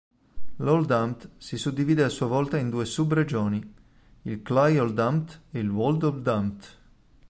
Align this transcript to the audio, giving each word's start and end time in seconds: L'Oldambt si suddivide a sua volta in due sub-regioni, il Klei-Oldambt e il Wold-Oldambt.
L'Oldambt 0.65 1.29
si 1.37 1.57
suddivide 1.59 2.03
a 2.03 2.09
sua 2.09 2.25
volta 2.25 2.57
in 2.57 2.71
due 2.71 2.85
sub-regioni, 2.85 3.73
il 4.23 4.41
Klei-Oldambt 4.41 5.41
e 5.51 5.59
il 5.59 5.69
Wold-Oldambt. 5.69 6.77